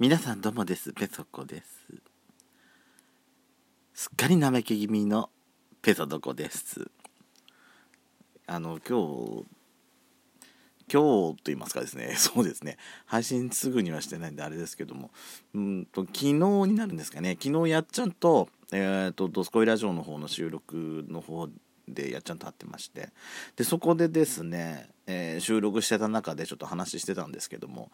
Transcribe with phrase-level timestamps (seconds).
[0.00, 0.92] 皆さんどうもです。
[0.92, 1.64] ペソコです。
[3.94, 5.28] すっかり怠け気味の
[5.82, 6.88] ペソドコです。
[8.46, 9.44] あの今日
[10.88, 12.14] 今日と言いますかですね。
[12.16, 12.76] そうですね。
[13.06, 15.10] 配信すぐにはしてないんであれですけども。
[15.52, 17.36] うんと昨日になるんですかね。
[17.42, 21.48] 昨日やっちゃんとえっ、ー、とドスコイラジオの方の収録の方
[21.88, 23.10] でやっちゃんと会ってまして。
[23.56, 27.90] でそこでですね、えー、収録してた中でちょっと話してたんですけども。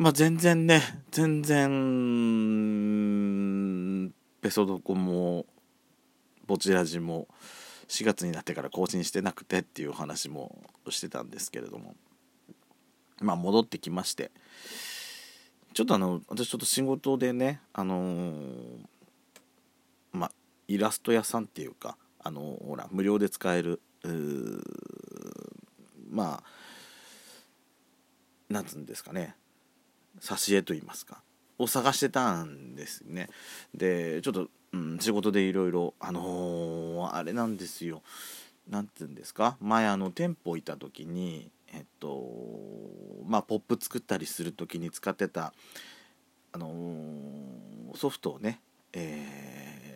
[0.00, 1.68] まあ全然ね、全然、
[4.40, 5.44] ペソドコも、
[6.46, 7.28] ぼちらじも、
[7.88, 10.58] 4月になってから更新してなくてっていう話も
[10.88, 11.96] してたんですけれども、
[13.20, 14.30] まあ戻ってきまして、
[15.74, 18.78] ちょっとあの、私ちょっと仕事でね、あのー、
[20.14, 20.32] まあ、
[20.66, 23.82] イラスト屋さんっていうか、あのー、ほら、無料で使える、
[26.10, 26.44] まあ、
[28.48, 29.36] なんつうんですかね、
[30.20, 31.22] 挿絵といいますか
[31.58, 33.28] を探してたんですね。
[33.74, 38.02] でちょっと、うん、仕事でいろいろあのー、あれなんですよ。
[38.68, 39.56] 何て言うんですか？
[39.60, 42.26] 前あの店舗いた時にえっと
[43.26, 45.52] まあポップ作ったりする時に使ってた
[46.52, 48.60] あのー、ソフトをね、
[48.92, 49.89] えー、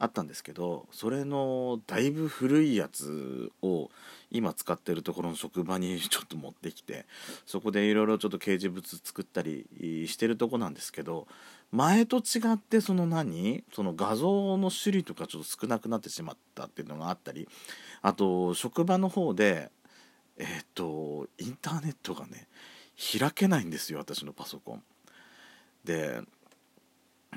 [0.00, 3.90] あったんですけどそれのだいぶ古いやつを
[4.30, 7.06] 今使ってるところの職場に ちょっと持ってきて
[7.44, 9.66] そこでいろいろちょっと掲示物作ったり
[10.08, 11.28] してるとこなんですけど
[11.70, 17.46] 前と違ってその何その画像の種類とかちょっと少なくなってしまったっていうのがあったり
[18.00, 19.70] あと職場の方で
[20.38, 22.48] えっ、とインターネットがね
[23.18, 24.82] 開けないんですよ私のパソコン。
[25.84, 26.22] で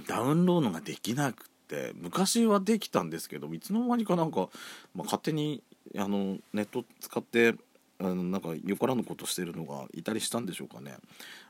[0.07, 4.49] ダウンロードができなくて昔はできたんですけどいつの間にかなんか、
[4.95, 5.63] まあ、勝手に
[5.97, 7.55] あのネット使って
[7.99, 10.97] あのなんかよからぬことしてるのがいたりしたんでしょうかね、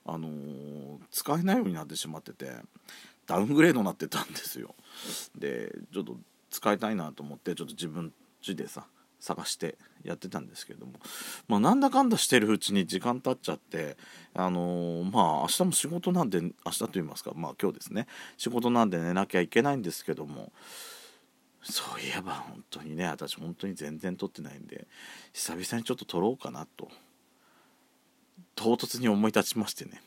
[0.05, 2.51] あのー、使えないようになってしまってて
[3.25, 4.75] ダウングレードになってたんですよ。
[5.37, 6.17] でちょっと
[6.49, 8.85] 使いたいなと思ってちょっと自分ちでさ
[9.23, 10.91] 探してやってたんですけども、
[11.47, 13.95] まあ、なんだかんだしてるうちに時間経っちゃって
[14.33, 18.07] あのー、まあ明日も仕事なんで明日と言いますかまあ今日ですね。
[18.37, 20.51] 仕事なんで寝なきゃいけないんですけども。
[21.65, 24.85] そういえば本当にね私本当に全然撮ってないんで
[25.31, 26.89] 久々にちょっと撮ろうかなと。
[28.55, 30.01] 唐突に思い立ちましてね。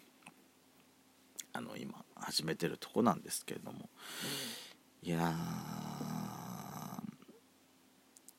[1.55, 3.89] あの今始めてるとこなんですけれども。
[5.03, 5.35] いや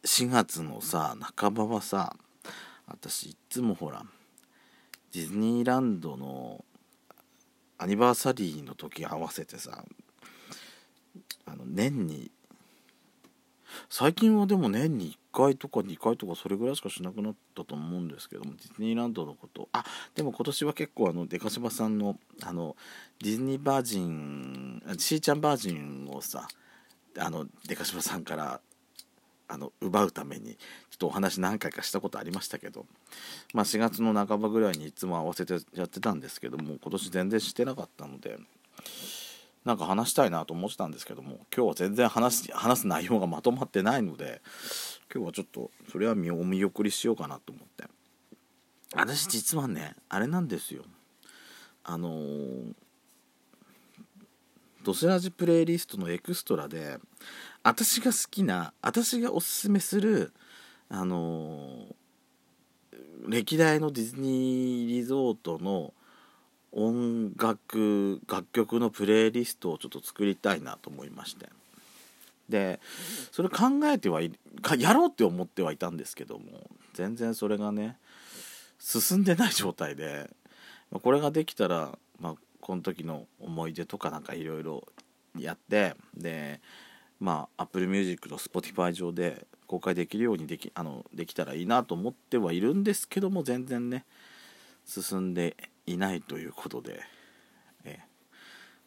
[0.07, 2.16] 4月のさ半ばはさ
[2.88, 4.06] 私いつもほら
[5.12, 6.63] ディズニーランドの
[7.78, 9.84] アニバーサリーの時合わせてさ
[11.45, 12.31] あの年に
[13.90, 19.68] 最近はでも年に1回とか2回とかそれぐらいしかしなくなったと思うんですけどもディズニーランドのこと。
[19.74, 19.84] あ
[20.16, 22.78] でも今年は結構あのデカシバさんのあの
[23.22, 26.47] ディズニーバージンしーちゃんバージンをさ
[27.19, 28.62] あのデカシバさんから
[29.47, 30.57] あの奪うためにちょ
[30.95, 32.85] っとお話何回かしたことありましたけど、
[33.53, 38.37] まあ、4月の半ばぐらいにいつも合わせてやってたんですけども今年全然してなかったので
[39.63, 44.41] なんか話したいなと思ってたんですけども今日は全然話話す内容がまとまってないので
[45.13, 47.85] 今日はちょっとそれはお見送りしようかなと思って。
[48.95, 50.83] 私実はねあれなんですよ。
[51.83, 52.73] あのー、
[54.83, 56.97] ドスラジプレイリストのエクストラで
[57.67, 60.31] 私が好きな私がおすすめする
[60.88, 65.94] あのー、歴代のディズニーリゾートの
[66.72, 71.50] 音楽楽曲のプレイリストをちょっと作りたいなと思いまして。
[72.47, 72.79] で
[73.33, 74.31] それ考えてはい
[74.79, 76.45] やろうって思ってはいたんですけども
[76.94, 77.97] 全然それがね
[78.79, 80.29] 進んでない状態で
[81.03, 84.88] これができたら、まあ、この時の思い出とかなんかいろいろ
[85.38, 86.61] やってで
[87.19, 94.05] まあ Apple Music と Spotify 上で公開できるようにできあのできたらいいなと思ってはいるんですけども全然ね
[94.85, 97.01] 進んでいないということで、
[97.83, 98.00] え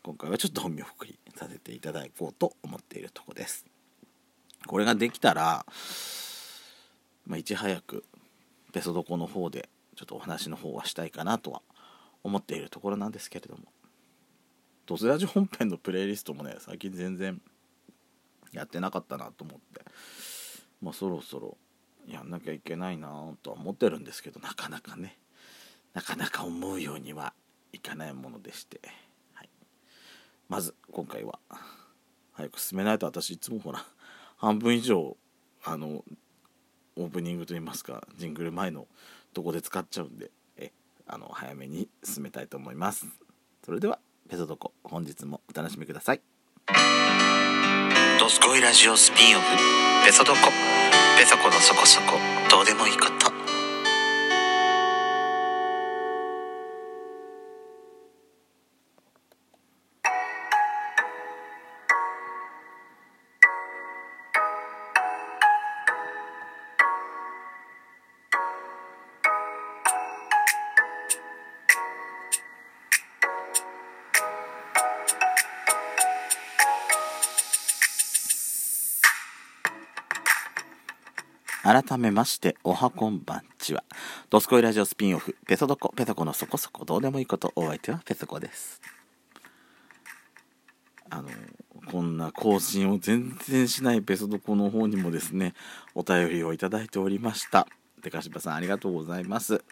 [0.03, 3.67] 今回はちょっとお見送りさせていただこうと思っているとこです。
[4.67, 5.65] これができたら、
[7.27, 8.05] まあ、いち早く
[8.73, 11.63] ペソドコの方でちょっとお話の方はしたいかなとは
[12.23, 13.65] 思っているところなんですけれども
[14.87, 17.41] ドスラジ本編のプレイリストもね最近全然
[18.53, 19.83] やってなかったなと思って。
[20.83, 21.57] まあそろそろ
[22.07, 23.09] やんなきゃいけないな
[23.43, 25.19] とは思ってるんですけどなかなかね。
[25.93, 27.33] なかなか思うようには
[27.73, 28.81] いかないものでして、
[29.35, 29.49] はい、
[30.49, 31.39] まず今回は
[32.33, 33.85] 早く進めないと私いつもほら
[34.37, 35.17] 半分以上
[35.65, 36.05] あの
[36.97, 38.87] オープニングといいますかジングル前の
[39.35, 40.73] とこで使っちゃうんでえ
[41.07, 43.07] あの早めに進めたいと思います。
[43.65, 43.99] それでは
[44.29, 46.21] ペソドコ本日もお楽しみください。
[48.21, 49.47] ドスコイラジオスピンオフ。
[50.05, 50.51] ペソドコ。
[51.19, 52.19] ペソコのそこそこ。
[52.51, 53.40] どうでもいいこと。
[81.63, 83.85] 改めましておはこんばんちは。
[84.31, 85.37] ドスコイラジオスピンオフ。
[85.47, 85.93] ペソドコ。
[85.95, 86.87] ペソコのそこそこ。
[86.87, 87.53] どうでもいいこと。
[87.55, 88.81] お相手はペソコです。
[91.11, 91.29] あの
[91.85, 95.53] こんな更新を全然しないペソドコの方にもですね
[95.95, 97.67] お便りをいただいておりました。
[98.03, 99.63] でかしばさんありがとうございます。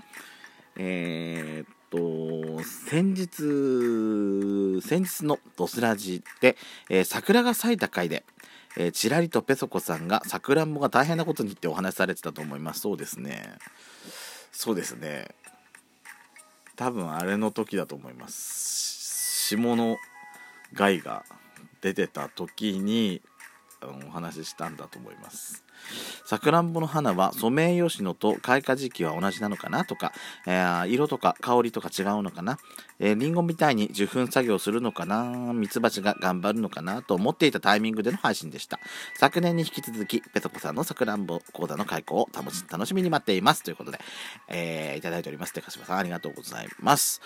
[0.76, 6.58] えー、っと先日先日のドスラジで、
[6.90, 8.24] えー、桜が咲いた回で
[8.80, 12.80] えー、ちらりとペソコさんがさくらんぼが大変なことにってお話しされてたと思います。
[12.80, 13.58] そうですね。
[14.52, 15.34] そうですね。
[16.76, 19.48] 多分あれの時だと思います。
[19.48, 19.96] 下の
[20.74, 21.24] 害が
[21.80, 23.20] 出てた時に
[23.82, 25.64] お話ししたんだと思います。
[26.24, 30.12] さくらんぼの花はソメイヨシノと開花時期は同じなのかなとか、
[30.46, 32.58] えー、色とか香りとか違うのかな、
[32.98, 38.80] えー、リンゴみたいに受粉作業するのかなミツバチが頑張るのかなと思っていたタイミングでの配信でした。
[39.14, 43.62] 昨年に引き続きペソコさんのさくらんぼ講座の開講を楽しみに待っています。
[43.62, 44.00] ということで、
[44.48, 47.20] えー、いただいておりますでかしばさんありがとうございます。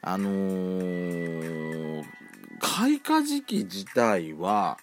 [0.00, 2.04] あのー、
[2.60, 4.78] 開花時期自体は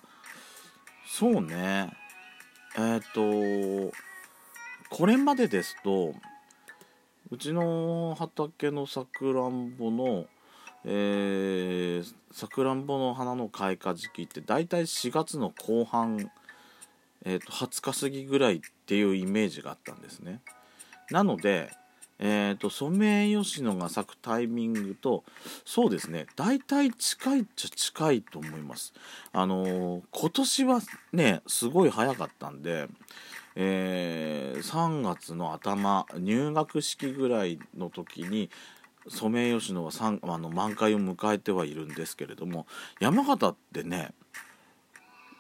[1.18, 1.94] そうね。
[2.78, 3.94] えっ、ー、と
[4.90, 6.14] これまでですと
[7.32, 10.26] うちの畑のさくらんぼの
[10.84, 12.04] え
[12.34, 16.30] さくらんぼの花の開花時期って大体4月の後半、
[17.24, 20.42] えー、と20日過ぎぐらいっていうイメージがあったんですね。
[21.12, 21.72] なので
[22.20, 25.24] えーと、ソメイヨシノが咲くタイミングと
[25.66, 28.94] そうですね大体近いっちゃ近いと思います。
[29.34, 30.80] あのー、今年は
[31.14, 32.88] ねすごい早かったんで、
[33.56, 38.50] えー、3月の頭入学式ぐらいの時に
[39.08, 42.66] ソメイヨシノはあの満開を迎えてはいるんですけれども
[43.00, 44.12] 山形ってね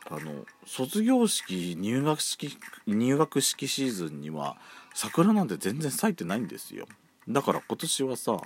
[0.10, 4.57] あの卒業式入学式入学式シーズンには
[4.94, 6.86] 桜なんて全然咲いてないんですよ。
[7.28, 8.40] だから今年はさ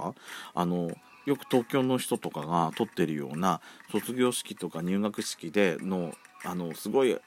[0.54, 0.92] あの
[1.26, 3.62] よく東京の人とかが撮ってるような
[3.92, 6.14] 卒業式とか入学式での
[6.46, 7.18] あのすごい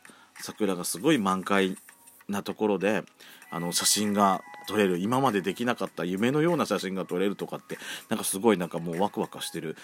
[0.41, 1.77] 桜がすごい満開
[2.29, 3.05] なところで
[3.51, 7.79] あの写真が撮れる今までできなかった夢のような写真が撮れるとかって
[8.09, 9.77] なんかすごいなんかもうワクワクしてる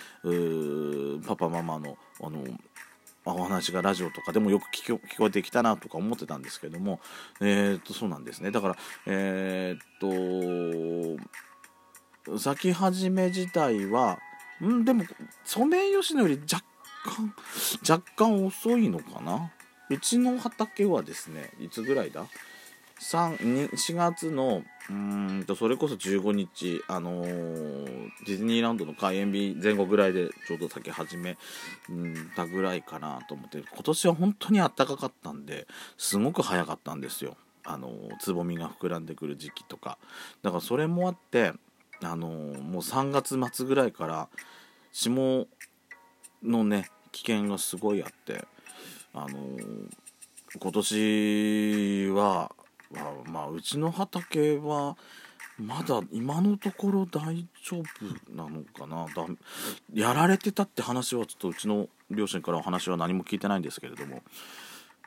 [1.27, 2.45] パパママのあの
[3.35, 7.01] お話がラジオとかでもよく聞こえてきたなとか思ってたんですけども、
[7.41, 8.51] えー、っとそうなんですね。
[8.51, 8.77] だから
[9.07, 11.19] えー、っ
[12.29, 14.19] と咲き始め自体は
[14.63, 15.05] んでも
[15.45, 16.65] ソメイヨシノより若
[17.05, 17.33] 干
[17.89, 19.53] 若干遅いのかな？
[19.91, 22.27] うちの畑はですねいつぐらいだ？
[23.01, 27.85] 4月のうんとそれこそ15日、あのー、
[28.27, 31.37] ディズニーランドの開園日前後ぐらいでちょうど咲き始め
[32.35, 35.67] たぐらいかなと思って今年は本当に暖かかったんで
[35.99, 39.99] すごく早かったんですよ、あのー、つぼみが膨らんでくる時期とか。
[40.43, 41.53] だからそれもあって、
[42.03, 44.29] あのー、もう3月末ぐらいから
[44.93, 45.47] 霜
[46.43, 48.47] のね危険がすごいあって、
[49.13, 49.39] あの
[50.59, 52.53] 今年は
[53.27, 54.97] まあ、うちの畑は
[55.59, 59.07] まだ今のところ大丈夫なのかな。
[59.07, 59.27] だ
[59.93, 64.23] やられてたって話はちょっとうちの両親からお話は何も聞いてないんですけれども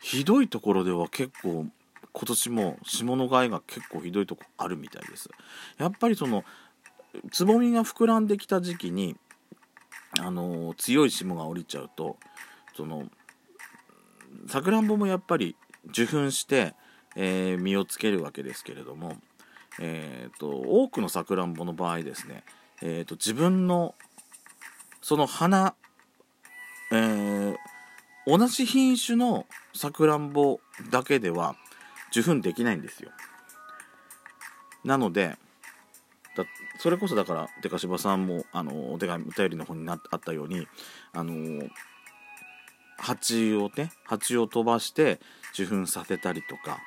[0.01, 1.67] ひどいところでは結構
[2.13, 5.29] 今年も霜の害が結構ひどいとこあるみたいです。
[5.77, 6.43] やっぱりその
[7.31, 9.15] つぼみが膨らんできた時期に
[10.19, 12.17] あの強い霜が降りちゃうと
[12.75, 13.09] その
[14.47, 16.73] さくらんぼもやっぱり受粉して
[17.15, 19.17] えー、実をつけるわけですけれども、
[19.79, 22.43] えーと、多くのさくらんぼの場合ですね、
[22.81, 23.95] えーと、自分の
[25.01, 25.75] その花、
[26.91, 27.55] えー、
[28.25, 31.55] 同じ品種のさくらんぼだけでは
[32.11, 33.11] 受粉できないんですよ。
[34.83, 35.37] なので
[36.35, 36.45] だ
[36.79, 40.67] それこそだからデカシバさんもあのお手紙お便りの方になあったように
[41.13, 41.67] あの
[42.97, 45.19] 蜂をね蜂を飛ばして
[45.53, 46.79] 受粉させたりとか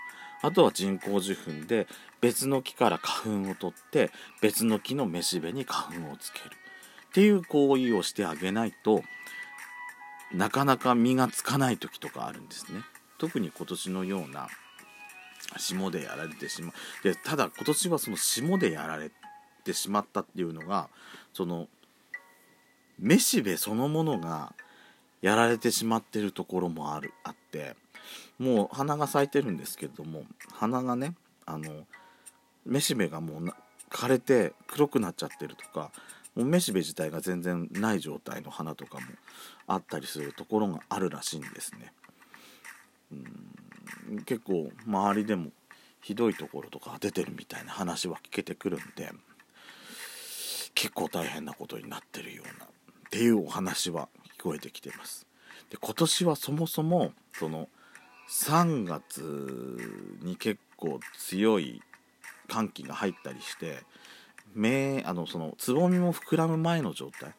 [0.44, 1.86] あとは人工受粉で
[2.20, 4.10] 別の木から花粉を取って
[4.42, 9.02] 別の木の雌しべに花粉をつけるっていう行為をしてあげないと
[10.34, 12.80] なかなか実がつかない時とかあるんですね。
[13.16, 14.48] 特に今年のような
[15.56, 16.72] 霜でやられてしまう
[17.04, 19.10] でただ今年はその霜でやられ
[19.64, 20.90] てしまったっていうのが
[21.32, 21.68] その
[22.98, 24.52] めしべそのものが
[25.22, 27.76] やられてしまってるところもあるあって
[28.38, 31.14] もう花が咲いてるんですけれども花がね
[31.46, 31.86] あの
[32.64, 33.54] めしべがもう
[33.90, 35.90] 枯れて黒くなっちゃってるとか
[36.34, 39.02] もうめしべ自体が全然ない状態の花とかも
[39.66, 41.92] あったりするところがあるらしいんですね。
[43.12, 43.54] うん
[44.24, 45.50] 結構周りでも
[46.00, 49.10] ひどいところとか出てるみたいな話は聞けてくるんで
[50.74, 52.68] 結構大変なことになってるようなっ
[53.10, 54.08] ていうお話は
[54.38, 55.26] 聞こえてきてます。
[55.70, 57.68] で今年はそもそもその
[58.28, 59.20] 3月
[60.22, 61.82] に結構強い
[62.48, 63.82] 寒気が入ったりして
[64.54, 67.34] 目あのそのつぼみも膨らむ前の状態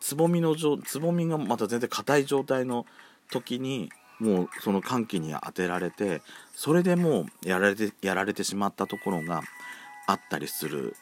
[0.00, 2.86] つぼみのつぼみがまた全然硬い状態の
[3.30, 6.22] 時にもうその寒気に当てられて
[6.54, 9.42] それでもうやられてやられてしまったところが
[10.06, 10.94] あったりする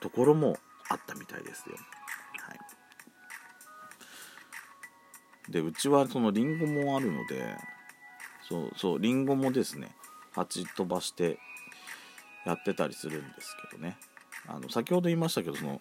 [0.00, 1.76] ところもあったみたいですよ。
[5.48, 7.56] でうちはそのりんごもあるので
[8.48, 9.94] そうそうりんごもですね
[10.32, 11.38] 鉢飛ばして
[12.44, 13.96] やってたりするんですけどね。
[14.46, 15.80] あの先ほど言いましたけどその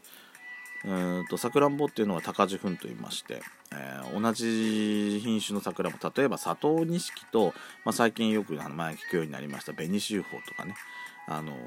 [0.85, 3.41] うんとさくらんぼっていうのは高樹粉と言いまして、
[3.71, 7.53] えー、同じ品種の桜も例えば佐藤錦と、
[7.83, 10.75] まあ、最近よくあの前聞くようになりました紅秀峰とかね。
[11.27, 11.57] あのー、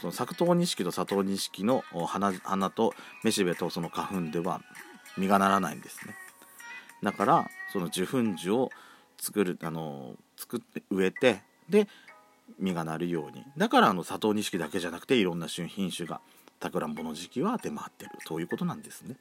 [0.00, 4.62] その佐藤錦と佐藤錦の花花とめしべとその花粉では
[5.18, 6.14] 実がならないんですね。
[7.02, 8.70] だからその受粉樹を
[9.18, 11.88] 作るあの、作って植えてで
[12.58, 16.20] 実がなるようにだからあの佐藤錦だけじゃなくていろんな品種が
[16.60, 19.16] さくらんぼの時期は出回ってるということなんですね。